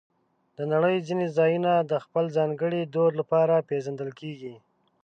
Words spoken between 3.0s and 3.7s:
لپاره